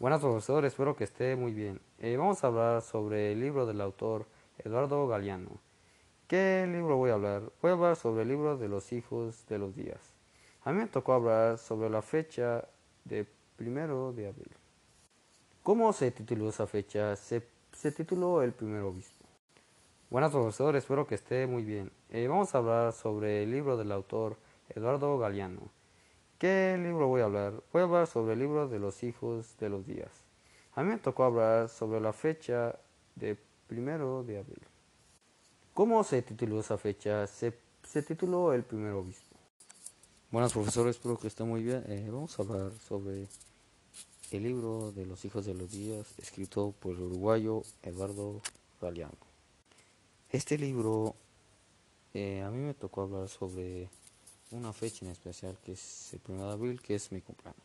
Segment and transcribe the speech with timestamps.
[0.00, 1.78] Buenas profesor, espero que esté muy bien.
[1.98, 4.24] Eh, vamos a hablar sobre el libro del autor
[4.56, 5.60] Eduardo Galeano.
[6.26, 7.42] ¿Qué libro voy a hablar?
[7.60, 10.00] Voy a hablar sobre el libro de los hijos de los días.
[10.64, 12.66] A mí me tocó hablar sobre la fecha
[13.04, 13.26] de
[13.56, 14.56] primero de abril.
[15.62, 17.14] ¿Cómo se tituló esa fecha?
[17.14, 17.42] Se,
[17.94, 19.26] tituló El primer obispo.
[20.08, 21.92] Buenas profesor, espero que esté muy bien.
[22.08, 24.38] Eh, vamos a hablar sobre el libro del autor
[24.70, 25.70] Eduardo Galeano.
[26.40, 27.62] ¿Qué libro voy a hablar?
[27.70, 30.08] Voy a hablar sobre el libro de los hijos de los días.
[30.74, 32.78] A mí me tocó hablar sobre la fecha
[33.14, 33.36] de
[33.66, 34.62] primero de abril.
[35.74, 37.26] ¿Cómo se tituló esa fecha?
[37.26, 37.52] Se,
[37.86, 39.36] se tituló El primer obispo.
[40.30, 41.84] Buenas profesores, espero que esté muy bien.
[41.86, 43.26] Eh, vamos a hablar sobre
[44.30, 48.40] el libro de los hijos de los días, escrito por el uruguayo Eduardo
[48.80, 49.12] Galeano.
[50.30, 51.16] Este libro,
[52.14, 53.90] eh, a mí me tocó hablar sobre
[54.52, 57.62] una fecha en especial que es el 1 de abril, que es mi cumpleaños.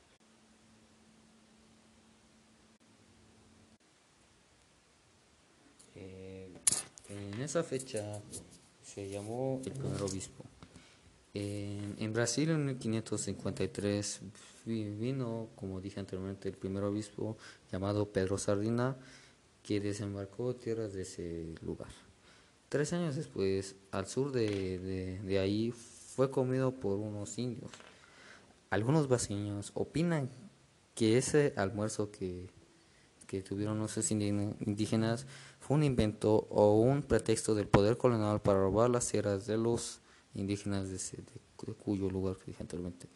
[5.95, 6.49] Eh,
[7.09, 8.21] en esa fecha
[8.83, 10.43] se llamó el primer obispo.
[11.33, 14.21] En, en, Brasil en 1553
[14.65, 17.37] vino, como dije anteriormente, el primer obispo
[17.71, 18.95] llamado Pedro Sardina,
[19.63, 21.89] que desembarcó tierras de ese lugar.
[22.69, 25.73] Tres años después, al sur de, de, de ahí
[26.15, 27.71] fue comido por unos indios.
[28.69, 30.29] Algunos vecinos opinan
[30.93, 32.49] que ese almuerzo que,
[33.27, 35.27] que tuvieron esos indígenas
[35.59, 39.99] fue un invento o un pretexto del poder colonial para robar las tierras de los
[40.33, 43.07] indígenas de, de cuyo lugar que dije anteriormente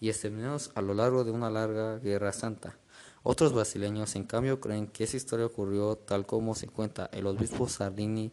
[0.00, 2.76] y exterminados a lo largo de una larga guerra santa.
[3.22, 7.10] Otros brasileños, en cambio, creen que esa historia ocurrió tal como se cuenta.
[7.12, 8.32] El obispo Sardini,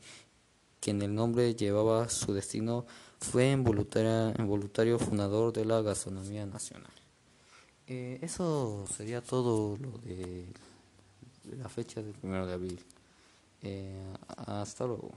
[0.80, 2.86] quien el nombre llevaba su destino,
[3.20, 6.92] fue involuntario fundador de la gastronomía nacional.
[7.88, 10.46] Eh, eso sería todo lo de
[11.58, 12.80] la fecha del 1 de abril.
[13.62, 14.14] Eh,
[14.48, 15.12] hasta luego.